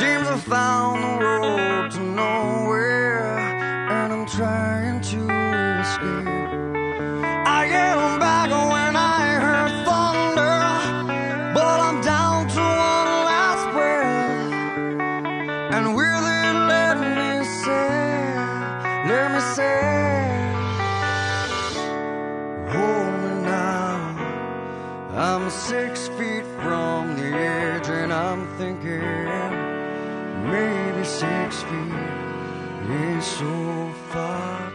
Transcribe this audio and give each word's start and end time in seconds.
seems 0.00 0.26
I 0.28 0.38
found 0.38 1.04
the 1.04 1.12
road 1.26 1.90
to 1.90 2.00
nowhere, 2.00 3.38
and 3.94 4.10
I'm 4.14 4.24
trying 4.24 4.98
to 5.12 5.20
escape. 5.82 6.26
I 7.60 7.66
am 7.66 8.18
back 8.18 8.48
when 8.72 8.96
I 8.96 9.24
heard 9.44 9.72
thunder, 9.88 10.58
but 11.52 11.78
I'm 11.86 12.00
down 12.00 12.48
to 12.48 12.60
one 12.60 13.10
last 13.30 13.64
breath. 13.74 14.52
And 15.76 15.94
will 15.94 16.24
it 16.40 16.56
let 16.74 16.96
me 17.18 17.44
say, 17.62 17.92
let 19.10 19.26
me 19.34 19.40
say, 19.58 19.82
hold 22.72 23.12
me 23.22 23.32
now. 23.44 23.92
I'm 25.14 25.50
six 25.50 26.08
feet 26.16 26.46
from 26.62 27.16
the 27.16 27.30
edge, 27.36 27.88
and 27.90 28.10
I'm 28.10 28.46
thinking 28.56 29.49
maybe 30.50 31.04
six 31.04 31.62
feet 31.62 32.90
is 32.90 33.24
so 33.24 33.92
far 34.10 34.69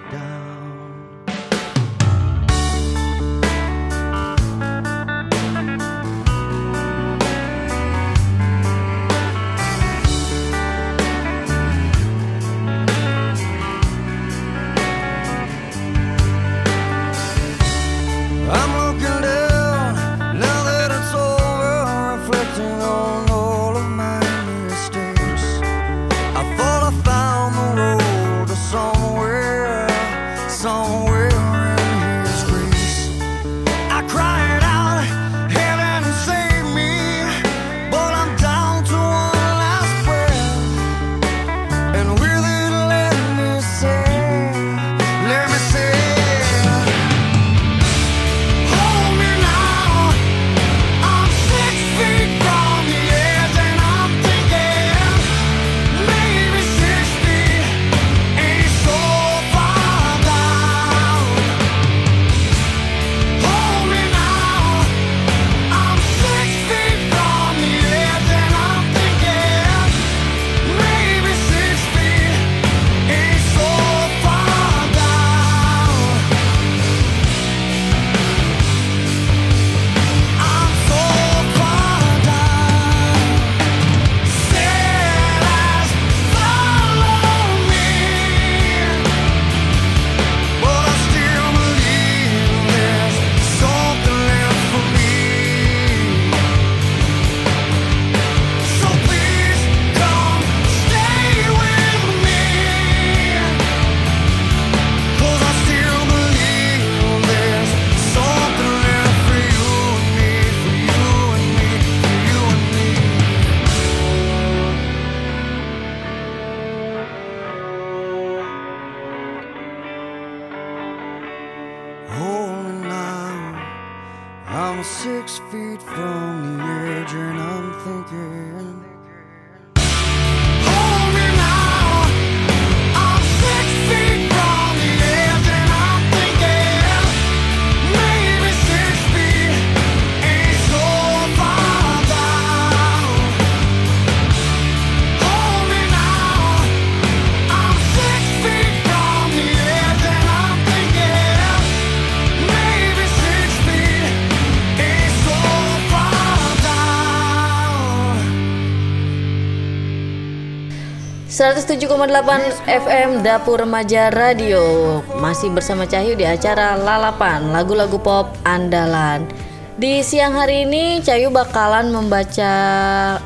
107,8 161.35 162.63
FM 162.63 163.19
Dapur 163.19 163.59
Remaja 163.59 164.07
Radio. 164.07 165.03
Masih 165.19 165.51
bersama 165.51 165.83
Cahyu 165.83 166.15
di 166.15 166.23
acara 166.23 166.79
Lalapan 166.79 167.51
Lagu-lagu 167.51 167.99
pop 167.99 168.31
andalan. 168.47 169.27
Di 169.75 169.99
siang 169.99 170.31
hari 170.31 170.63
ini 170.63 171.03
Cahyu 171.03 171.35
bakalan 171.35 171.91
membaca 171.91 172.55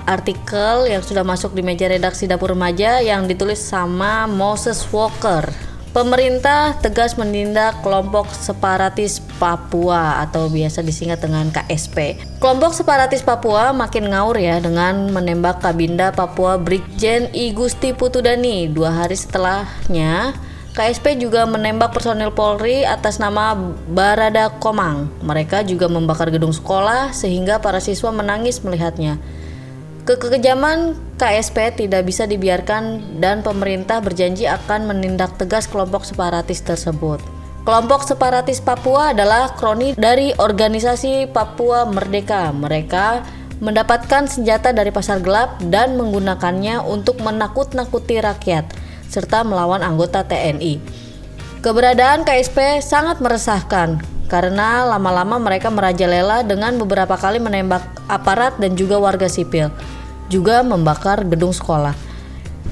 artikel 0.10 0.90
yang 0.90 1.06
sudah 1.06 1.22
masuk 1.22 1.54
di 1.54 1.62
meja 1.62 1.86
redaksi 1.86 2.26
Dapur 2.26 2.58
Remaja 2.58 2.98
Yang 2.98 3.38
ditulis 3.38 3.62
sama 3.62 4.26
Moses 4.26 4.82
Walker 4.90 5.69
Pemerintah 6.00 6.80
tegas 6.80 7.20
menindak 7.20 7.84
kelompok 7.84 8.32
separatis 8.32 9.20
Papua 9.36 10.24
atau 10.24 10.48
biasa 10.48 10.80
disingkat 10.80 11.20
dengan 11.20 11.52
KSP. 11.52 12.16
Kelompok 12.40 12.72
separatis 12.72 13.20
Papua 13.20 13.76
makin 13.76 14.08
ngaur 14.08 14.40
ya 14.40 14.64
dengan 14.64 15.12
menembak 15.12 15.60
Kabinda 15.60 16.16
Papua 16.16 16.56
Brigjen 16.56 17.28
I 17.36 17.52
Gusti 17.52 17.92
Putudani. 17.92 18.72
Dua 18.72 18.96
hari 18.96 19.20
setelahnya, 19.20 20.40
KSP 20.72 21.20
juga 21.20 21.44
menembak 21.44 21.92
personil 21.92 22.32
Polri 22.32 22.88
atas 22.88 23.20
nama 23.20 23.52
Barada 23.92 24.56
Komang. 24.56 25.12
Mereka 25.20 25.68
juga 25.68 25.92
membakar 25.92 26.32
gedung 26.32 26.56
sekolah 26.56 27.12
sehingga 27.12 27.60
para 27.60 27.84
siswa 27.84 28.16
menangis 28.16 28.64
melihatnya. 28.64 29.20
Kekejaman 30.10 30.98
KSP 31.22 31.86
tidak 31.86 32.10
bisa 32.10 32.26
dibiarkan 32.26 33.22
dan 33.22 33.46
pemerintah 33.46 34.02
berjanji 34.02 34.50
akan 34.50 34.90
menindak 34.90 35.38
tegas 35.38 35.70
kelompok 35.70 36.02
separatis 36.02 36.66
tersebut. 36.66 37.22
Kelompok 37.62 38.02
separatis 38.02 38.58
Papua 38.58 39.14
adalah 39.14 39.54
kroni 39.54 39.94
dari 39.94 40.34
organisasi 40.34 41.30
Papua 41.30 41.86
Merdeka. 41.86 42.50
Mereka 42.50 43.22
mendapatkan 43.62 44.26
senjata 44.26 44.74
dari 44.74 44.90
pasar 44.90 45.22
gelap 45.22 45.62
dan 45.70 45.94
menggunakannya 45.94 46.82
untuk 46.82 47.22
menakut-nakuti 47.22 48.18
rakyat 48.18 48.66
serta 49.14 49.46
melawan 49.46 49.86
anggota 49.86 50.26
TNI. 50.26 50.82
Keberadaan 51.62 52.26
KSP 52.26 52.82
sangat 52.82 53.22
meresahkan 53.22 54.02
karena 54.26 54.90
lama-lama 54.90 55.38
mereka 55.38 55.70
merajalela 55.70 56.42
dengan 56.42 56.82
beberapa 56.82 57.14
kali 57.14 57.38
menembak 57.38 57.86
aparat 58.10 58.58
dan 58.58 58.74
juga 58.74 58.98
warga 58.98 59.30
sipil, 59.30 59.70
juga 60.30 60.62
membakar 60.62 61.26
gedung 61.26 61.52
sekolah. 61.52 61.94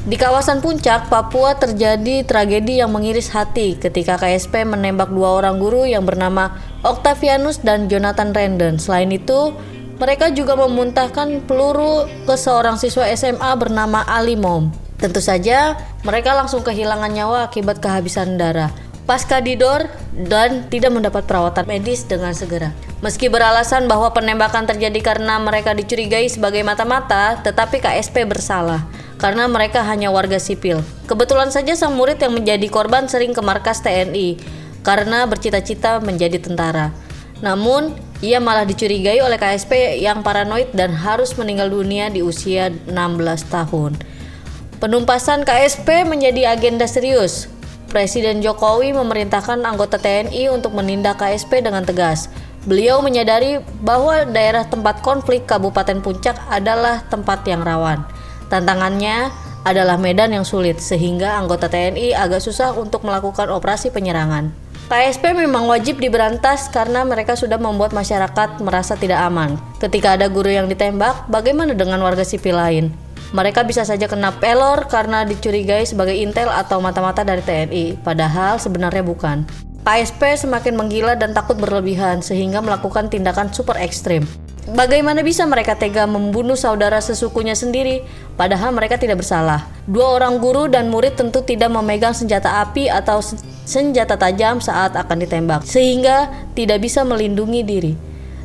Di 0.07 0.15
kawasan 0.15 0.63
puncak, 0.63 1.11
Papua 1.11 1.59
terjadi 1.59 2.23
tragedi 2.23 2.79
yang 2.79 2.95
mengiris 2.95 3.27
hati 3.35 3.75
ketika 3.75 4.15
KSP 4.15 4.63
menembak 4.63 5.11
dua 5.11 5.35
orang 5.43 5.59
guru 5.59 5.83
yang 5.83 6.07
bernama 6.07 6.55
Octavianus 6.87 7.59
dan 7.59 7.91
Jonathan 7.91 8.31
Randon. 8.31 8.79
Selain 8.79 9.11
itu, 9.11 9.51
mereka 9.99 10.31
juga 10.31 10.55
memuntahkan 10.55 11.43
peluru 11.43 12.07
ke 12.23 12.39
seorang 12.39 12.79
siswa 12.79 13.03
SMA 13.11 13.51
bernama 13.59 14.07
Ali 14.07 14.39
Mom. 14.39 14.71
Tentu 14.95 15.19
saja, 15.19 15.75
mereka 16.07 16.31
langsung 16.39 16.63
kehilangan 16.63 17.11
nyawa 17.11 17.51
akibat 17.51 17.83
kehabisan 17.83 18.39
darah. 18.39 18.71
pasca 19.07 19.39
didor 19.39 19.87
dan 20.11 20.67
tidak 20.67 20.91
mendapat 20.91 21.23
perawatan 21.23 21.63
medis 21.63 22.03
dengan 22.03 22.35
segera. 22.35 22.75
Meski 22.97 23.29
beralasan 23.29 23.85
bahwa 23.85 24.09
penembakan 24.09 24.65
terjadi 24.65 25.13
karena 25.13 25.37
mereka 25.37 25.77
dicurigai 25.77 26.25
sebagai 26.33 26.65
mata-mata, 26.65 27.37
tetapi 27.45 27.77
KSP 27.77 28.25
bersalah 28.25 28.89
karena 29.21 29.45
mereka 29.45 29.85
hanya 29.85 30.09
warga 30.09 30.41
sipil. 30.41 30.81
Kebetulan 31.05 31.53
saja 31.53 31.73
sang 31.77 31.93
murid 31.93 32.17
yang 32.17 32.33
menjadi 32.33 32.65
korban 32.69 33.05
sering 33.05 33.37
ke 33.37 33.41
markas 33.41 33.81
TNI 33.85 34.37
karena 34.81 35.29
bercita-cita 35.29 36.01
menjadi 36.01 36.41
tentara. 36.41 36.89
Namun, 37.41 37.93
ia 38.25 38.41
malah 38.41 38.65
dicurigai 38.65 39.21
oleh 39.21 39.37
KSP 39.37 40.01
yang 40.01 40.25
paranoid 40.25 40.73
dan 40.73 40.89
harus 40.89 41.37
meninggal 41.37 41.69
dunia 41.69 42.09
di 42.09 42.25
usia 42.25 42.73
16 42.89 43.53
tahun. 43.53 43.93
Penumpasan 44.81 45.45
KSP 45.45 46.05
menjadi 46.05 46.53
agenda 46.53 46.89
serius. 46.89 47.49
Presiden 47.93 48.41
Jokowi 48.41 48.93
memerintahkan 48.93 49.61
anggota 49.65 50.01
TNI 50.01 50.49
untuk 50.49 50.73
menindak 50.73 51.21
KSP 51.21 51.61
dengan 51.61 51.85
tegas. 51.85 52.29
Beliau 52.67 52.99
menyadari 52.99 53.63
bahwa 53.79 54.27
daerah 54.27 54.67
tempat 54.67 54.99
konflik 54.99 55.47
Kabupaten 55.47 56.03
Puncak 56.03 56.35
adalah 56.51 56.99
tempat 57.07 57.47
yang 57.47 57.63
rawan. 57.63 58.03
Tantangannya 58.51 59.31
adalah 59.63 59.95
medan 59.95 60.35
yang 60.35 60.43
sulit 60.43 60.83
sehingga 60.83 61.39
anggota 61.39 61.71
TNI 61.71 62.11
agak 62.11 62.43
susah 62.43 62.75
untuk 62.75 63.07
melakukan 63.07 63.47
operasi 63.47 63.87
penyerangan. 63.95 64.51
KSP 64.91 65.35
memang 65.35 65.67
wajib 65.67 65.99
diberantas 65.99 66.67
karena 66.67 67.07
mereka 67.07 67.39
sudah 67.39 67.55
membuat 67.55 67.95
masyarakat 67.95 68.59
merasa 68.59 68.99
tidak 68.99 69.23
aman. 69.23 69.55
Ketika 69.79 70.19
ada 70.19 70.27
guru 70.27 70.51
yang 70.51 70.67
ditembak, 70.67 71.27
bagaimana 71.31 71.71
dengan 71.71 72.03
warga 72.03 72.27
sipil 72.27 72.55
lain? 72.55 72.91
Mereka 73.35 73.67
bisa 73.67 73.83
saja 73.83 74.07
kena 74.07 74.35
pelor 74.39 74.87
karena 74.91 75.23
dicurigai 75.27 75.83
sebagai 75.83 76.15
intel 76.15 76.47
atau 76.47 76.79
mata-mata 76.79 77.27
dari 77.27 77.43
TNI, 77.43 77.99
padahal 77.99 78.59
sebenarnya 78.59 79.03
bukan. 79.03 79.66
KSP 79.87 80.35
semakin 80.35 80.75
menggila 80.75 81.15
dan 81.15 81.31
takut 81.31 81.55
berlebihan 81.55 82.19
sehingga 82.19 82.59
melakukan 82.59 83.07
tindakan 83.07 83.55
super 83.55 83.79
ekstrim. 83.79 84.27
Bagaimana 84.75 85.23
bisa 85.23 85.47
mereka 85.47 85.79
tega 85.79 86.03
membunuh 86.03 86.59
saudara 86.59 86.99
sesukunya 86.99 87.55
sendiri, 87.55 88.03
padahal 88.35 88.75
mereka 88.75 88.99
tidak 88.99 89.23
bersalah? 89.23 89.63
Dua 89.87 90.19
orang 90.19 90.43
guru 90.43 90.67
dan 90.67 90.91
murid 90.91 91.15
tentu 91.15 91.39
tidak 91.39 91.71
memegang 91.71 92.11
senjata 92.11 92.67
api 92.67 92.91
atau 92.91 93.23
senjata 93.63 94.19
tajam 94.19 94.59
saat 94.59 94.91
akan 94.91 95.23
ditembak, 95.23 95.63
sehingga 95.63 96.35
tidak 96.51 96.83
bisa 96.83 97.07
melindungi 97.07 97.63
diri. 97.63 97.93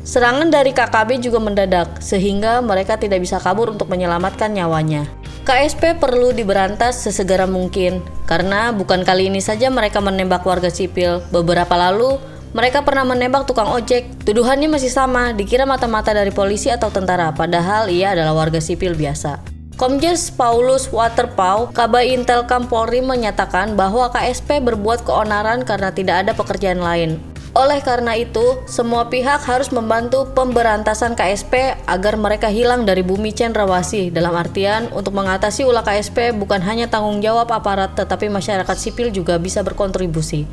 Serangan 0.07 0.47
dari 0.47 0.71
KKB 0.71 1.27
juga 1.27 1.43
mendadak, 1.43 1.99
sehingga 1.99 2.63
mereka 2.63 2.95
tidak 2.95 3.19
bisa 3.19 3.35
kabur 3.43 3.67
untuk 3.67 3.91
menyelamatkan 3.91 4.47
nyawanya. 4.55 5.11
KSP 5.43 5.99
perlu 5.99 6.31
diberantas 6.31 7.03
sesegera 7.03 7.43
mungkin, 7.43 7.99
karena 8.23 8.71
bukan 8.71 9.03
kali 9.03 9.27
ini 9.27 9.43
saja 9.43 9.67
mereka 9.67 9.99
menembak 9.99 10.39
warga 10.47 10.71
sipil. 10.71 11.19
Beberapa 11.35 11.75
lalu, 11.75 12.15
mereka 12.55 12.87
pernah 12.87 13.03
menembak 13.03 13.43
tukang 13.43 13.67
ojek. 13.67 14.07
Tuduhannya 14.23 14.71
masih 14.71 14.87
sama, 14.87 15.35
dikira 15.35 15.67
mata-mata 15.67 16.15
dari 16.15 16.31
polisi 16.31 16.71
atau 16.71 16.87
tentara, 16.95 17.35
padahal 17.35 17.91
ia 17.91 18.15
adalah 18.15 18.31
warga 18.31 18.63
sipil 18.63 18.95
biasa. 18.95 19.43
Komjes 19.75 20.31
Paulus 20.31 20.87
Waterpau, 20.87 21.75
Kabay 21.75 22.15
Intelkam 22.15 22.71
Polri 22.71 23.03
menyatakan 23.03 23.75
bahwa 23.75 24.07
KSP 24.15 24.63
berbuat 24.63 25.03
keonaran 25.03 25.67
karena 25.67 25.91
tidak 25.91 26.23
ada 26.23 26.31
pekerjaan 26.31 26.79
lain. 26.79 27.19
Oleh 27.53 27.85
karena 27.85 28.17
itu, 28.17 28.65
semua 28.65 29.13
pihak 29.13 29.45
harus 29.45 29.69
membantu 29.69 30.25
pemberantasan 30.33 31.13
KSP 31.13 31.77
agar 31.85 32.17
mereka 32.17 32.49
hilang 32.49 32.81
dari 32.81 33.05
bumi 33.05 33.29
cendrawasih. 33.29 34.09
Dalam 34.09 34.33
artian, 34.33 34.89
untuk 34.89 35.13
mengatasi 35.13 35.61
ulah 35.61 35.85
KSP 35.85 36.33
bukan 36.33 36.65
hanya 36.65 36.89
tanggung 36.89 37.21
jawab 37.21 37.53
aparat, 37.53 37.93
tetapi 37.93 38.25
masyarakat 38.33 38.73
sipil 38.73 39.13
juga 39.13 39.37
bisa 39.37 39.61
berkontribusi. 39.61 40.49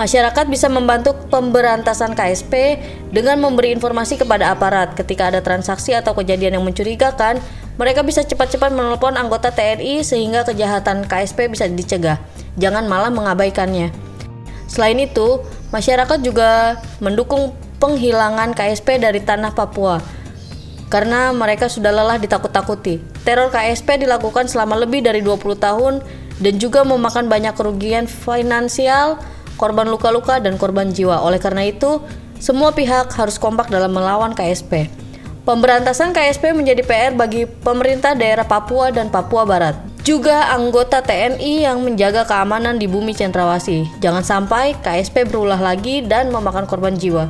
Masyarakat 0.00 0.48
bisa 0.48 0.72
membantu 0.72 1.12
pemberantasan 1.28 2.16
KSP 2.16 2.80
dengan 3.12 3.44
memberi 3.44 3.76
informasi 3.76 4.16
kepada 4.16 4.48
aparat 4.48 4.96
ketika 4.96 5.28
ada 5.28 5.44
transaksi 5.44 5.92
atau 5.92 6.16
kejadian 6.16 6.56
yang 6.56 6.64
mencurigakan. 6.64 7.44
Mereka 7.76 8.06
bisa 8.08 8.24
cepat-cepat 8.24 8.72
menelpon 8.72 9.20
anggota 9.20 9.52
TNI 9.52 10.00
sehingga 10.00 10.48
kejahatan 10.48 11.04
KSP 11.04 11.52
bisa 11.52 11.68
dicegah. 11.68 12.16
Jangan 12.56 12.88
malah 12.88 13.12
mengabaikannya. 13.12 13.92
Selain 14.70 15.00
itu, 15.02 15.42
Masyarakat 15.68 16.18
juga 16.24 16.80
mendukung 17.04 17.52
penghilangan 17.76 18.56
KSP 18.56 18.98
dari 18.98 19.20
tanah 19.20 19.52
Papua 19.52 20.00
karena 20.88 21.30
mereka 21.36 21.68
sudah 21.68 21.92
lelah 21.92 22.16
ditakut-takuti. 22.16 23.04
Teror 23.22 23.52
KSP 23.52 24.00
dilakukan 24.00 24.48
selama 24.48 24.80
lebih 24.80 25.04
dari 25.04 25.20
20 25.20 25.60
tahun 25.60 26.00
dan 26.40 26.54
juga 26.56 26.82
memakan 26.88 27.28
banyak 27.28 27.52
kerugian 27.52 28.08
finansial, 28.08 29.20
korban 29.60 29.92
luka-luka 29.92 30.40
dan 30.40 30.56
korban 30.56 30.88
jiwa. 30.88 31.20
Oleh 31.20 31.36
karena 31.36 31.68
itu, 31.68 32.00
semua 32.40 32.72
pihak 32.72 33.12
harus 33.12 33.36
kompak 33.36 33.68
dalam 33.68 33.92
melawan 33.92 34.32
KSP. 34.32 34.88
Pemberantasan 35.44 36.16
KSP 36.16 36.56
menjadi 36.56 36.80
PR 36.84 37.12
bagi 37.12 37.44
pemerintah 37.44 38.16
daerah 38.16 38.44
Papua 38.44 38.88
dan 38.88 39.12
Papua 39.12 39.44
Barat 39.48 39.87
juga 40.08 40.48
anggota 40.56 41.04
TNI 41.04 41.68
yang 41.68 41.84
menjaga 41.84 42.24
keamanan 42.24 42.80
di 42.80 42.88
bumi 42.88 43.12
Cendrawasih. 43.12 44.00
Jangan 44.00 44.24
sampai 44.24 44.72
KSP 44.80 45.28
berulah 45.28 45.60
lagi 45.60 46.00
dan 46.00 46.32
memakan 46.32 46.64
korban 46.64 46.96
jiwa. 46.96 47.28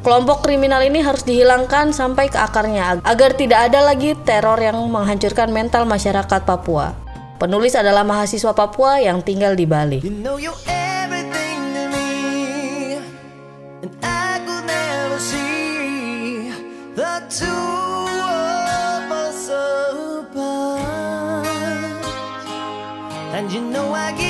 Kelompok 0.00 0.40
kriminal 0.40 0.80
ini 0.80 1.04
harus 1.04 1.20
dihilangkan 1.28 1.92
sampai 1.92 2.32
ke 2.32 2.40
akarnya 2.40 3.04
agar 3.04 3.36
tidak 3.36 3.68
ada 3.68 3.84
lagi 3.84 4.16
teror 4.24 4.56
yang 4.56 4.80
menghancurkan 4.88 5.52
mental 5.52 5.84
masyarakat 5.84 6.48
Papua. 6.48 6.96
Penulis 7.36 7.76
adalah 7.76 8.08
mahasiswa 8.08 8.56
Papua 8.56 9.04
yang 9.04 9.20
tinggal 9.20 9.52
di 9.52 9.68
Bali. 9.68 10.00
You 10.00 10.12
know 10.24 10.40
you 23.54 23.60
know 23.60 23.94
I 23.94 24.10
give 24.10 24.23